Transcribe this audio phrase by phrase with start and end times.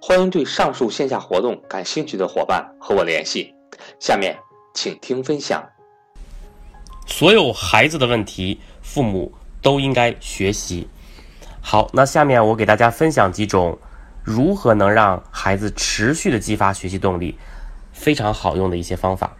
[0.00, 3.54] 欢迎对上述线下活动感兴趣的伙伴和我联系。
[3.98, 4.36] 下面
[4.74, 5.64] 请听分享。
[7.06, 10.88] 所有孩子的问题，父母都应该学习。
[11.60, 13.78] 好，那下面我给大家分享几种
[14.22, 17.36] 如何能让孩子持续的激发学习动力，
[17.92, 19.36] 非常好用的一些方法。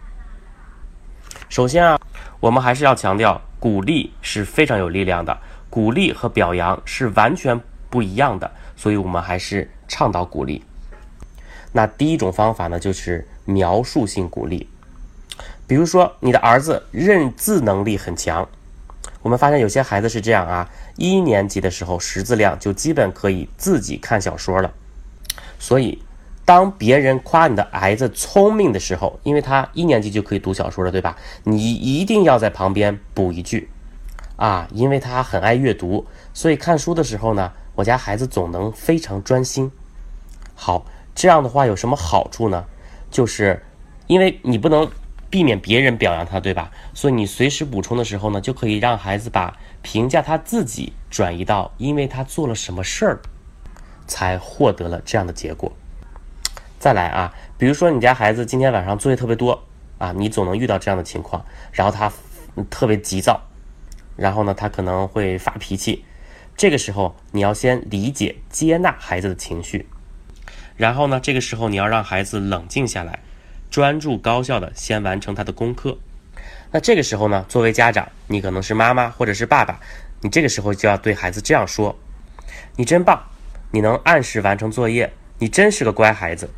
[1.47, 1.99] 首先啊，
[2.39, 5.37] 我们还是要强调，鼓励是非常有力量的，
[5.69, 9.69] 鼓励和表扬是完全不一样的，所以我们还是。
[9.89, 10.63] 倡导鼓励，
[11.73, 14.69] 那第一种方法呢，就是描述性鼓励。
[15.67, 18.47] 比如说，你的儿子认字能力很强，
[19.21, 24.73] 我们发现有些孩子是这样啊，一年级的时候识字量就基本可以自己看小说了。
[25.59, 26.01] 所以，
[26.45, 31.17] 当别人夸你的孩子聪明的时候，因为他一年级就可以读小说了，对吧？
[31.43, 33.69] 你一定要在旁边补一句
[34.37, 39.71] 啊，因为他很爱阅读，所以看书的时候呢，我家孩子总能非常专心。
[40.61, 42.65] 好，这样的话有什么好处呢？
[43.09, 43.63] 就是，
[44.07, 44.91] 因为你不能
[45.29, 46.69] 避免别人表扬他，对吧？
[46.93, 53.21] 所以你随时补充的时候呢，就可以让孩子把评价他自己转移到，因为他做了什么事儿，
[54.05, 55.71] 才获得了这样的结果。
[56.77, 59.63] 再来啊，比如说你家孩子今天晚上作业特别多
[59.97, 62.11] 啊，你总能遇到这样的情况，然后他
[62.69, 63.39] 特别急躁，
[64.17, 66.03] 然后呢，他可能会发脾气，
[66.57, 69.87] 这个时候你要先理解、接纳孩子的情绪。
[70.79, 73.19] 然后呢，这个时候你要让孩子冷静下来，
[73.69, 75.97] 专注高效的先完成他的功课。
[76.71, 79.81] 那这个时候呢，作为家长，你可能是妈妈或者是爸爸，
[80.21, 81.99] 你这个时候就要对孩子这样说
[82.77, 83.21] ：“你真棒，
[83.71, 86.49] 你能按时完成作业，你真是个乖孩子。”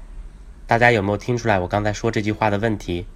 [0.67, 3.07] 大家有没有听出来我刚才说这句话的问题？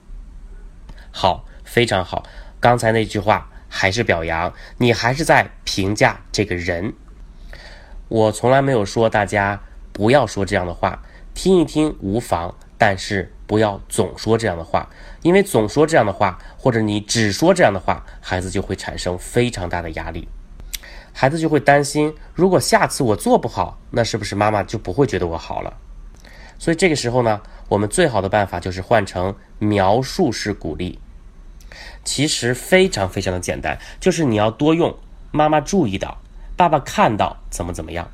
[1.12, 2.28] 好，非常好。
[2.60, 6.96] 刚才那句话还是表扬，你还是在评价这个人。
[8.08, 9.62] 我从来没有说大家。
[9.96, 11.02] 不要说这样的话，
[11.34, 14.90] 听一听无妨，但是不要总说这样的话，
[15.22, 20.28] 因为总说这样的话，或者你只说这样的话，孩子就会产生非常大的压力，
[21.14, 25.74] 孩子就会担心，如果下次我做不好，那是不是妈妈就不会觉得我好了？
[26.60, 31.00] 所以这个时候呢，我们最好的办法就是换成描述式鼓励，
[32.04, 34.94] 其实非常非常的简单，就是你要多用
[35.32, 36.18] 妈妈注意到，
[36.58, 38.10] 爸爸看到怎么怎么样。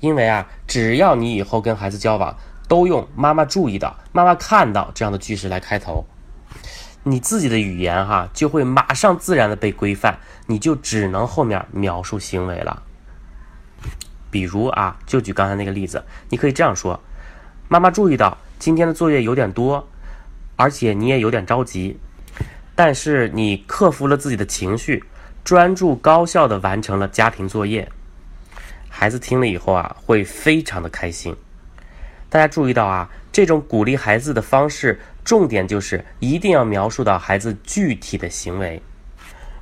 [0.00, 2.36] 因为啊，只要你以后跟孩子交往，
[2.68, 6.04] 都用“妈妈注意到”“妈妈看到”这样的句式来开头，
[7.02, 12.82] 你自己的语言哈就会马上自然的被规范，你就只能后面描述行为了。
[14.30, 17.00] 比如啊，就举刚才那个例子，你可以这样说
[17.68, 19.88] ：“妈妈注意到今天的作业有点多，
[20.54, 21.98] 而且你也有点着急，
[22.76, 25.02] 但是你克服了自己的情绪，
[25.42, 27.90] 专注高效的完成了家庭作业。”
[29.00, 31.36] 孩子听了以后啊，会非常的开心。
[32.28, 38.82] 大家注意到啊，这种鼓励孩子的方式，重点就是一定要描述到孩子具体的行为，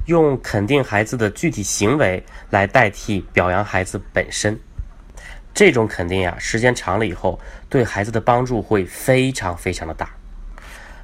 [0.07, 4.59] 用肯定孩子的具体行为来代替表扬孩子本身。
[5.53, 7.39] 这种肯定呀，时间长了以后，
[7.69, 10.09] 对孩子的帮助会非常非常的大。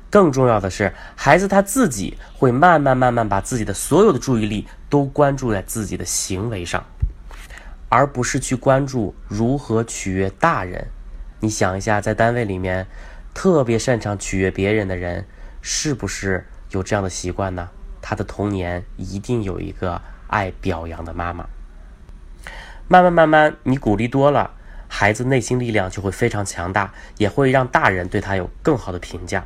[0.09, 6.83] 更重要的是，孩子他自己会慢慢慢慢把自己的所有的注意力都关注在自己的行为上。
[7.93, 10.89] 而不是去关注如何取悦大人。
[11.41, 12.87] 你想一下，在单位里面，
[13.35, 15.27] 特别擅长取悦别人的人，
[15.61, 17.69] 是不是有这样的习惯呢？
[18.01, 21.47] 他的童年一定有一个爱表扬的妈妈。
[22.89, 24.53] 慢慢慢慢，你鼓励多了，
[24.89, 29.45] 孩子内心力量就会非常强大，也会让大人对他有更好的评价。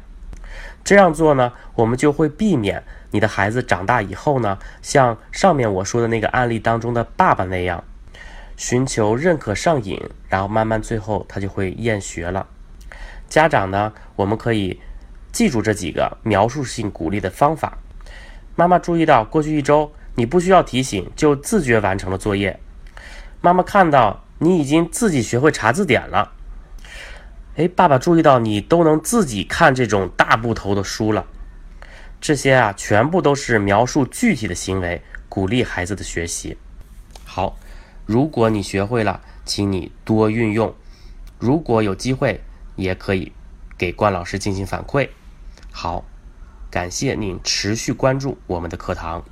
[0.84, 7.82] 这样做呢，我们就会避免你的孩子长大以后呢，像上面我说的那个案例当中的爸爸那样。
[8.56, 12.47] 寻求认可上瘾，然后慢慢最后他就会厌学了。
[13.29, 14.81] 家长呢，我们可以
[15.32, 17.79] 记住这几个描述性鼓励的方法。
[18.55, 22.58] 妈妈注意到，过去一周你不需要提醒就自觉完成了作业。
[23.43, 26.32] 妈妈看到你已经自己学会查字典了。
[27.56, 31.26] 哎，爸爸注意到你都能自己看这种大部头的书了。
[32.20, 36.56] 这些啊，全部都是描述具体的行为，鼓励孩子的学习。
[37.25, 37.59] 好，
[38.06, 40.75] 如果你学会了，请你多运用。
[41.38, 42.41] 如果有机会，
[42.76, 43.32] 也可以
[43.76, 45.08] 给关老师进行反馈。
[45.73, 46.05] 好，
[46.70, 49.25] 感谢您持续关注我们的课堂。